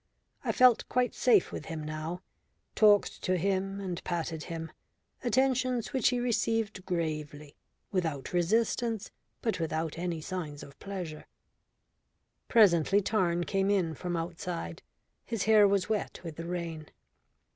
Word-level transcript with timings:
I 0.43 0.51
felt 0.51 0.89
quite 0.89 1.13
safe 1.13 1.51
with 1.51 1.65
him 1.65 1.83
now, 1.83 2.23
talked 2.73 3.21
to 3.21 3.37
him 3.37 3.79
and 3.79 4.03
patted 4.03 4.45
him 4.45 4.71
attentions 5.23 5.93
which 5.93 6.09
he 6.09 6.19
received 6.19 6.83
gravely, 6.87 7.55
without 7.91 8.33
resistance 8.33 9.11
but 9.43 9.59
without 9.59 9.99
any 9.99 10.19
signs 10.19 10.63
of 10.63 10.79
pleasure. 10.79 11.27
Presently 12.47 13.01
Tarn 13.01 13.43
came 13.43 13.69
in 13.69 13.93
from 13.93 14.17
outside. 14.17 14.81
His 15.23 15.43
hair 15.43 15.67
was 15.67 15.87
wet 15.87 16.19
with 16.23 16.35
the 16.35 16.45
rain. 16.47 16.87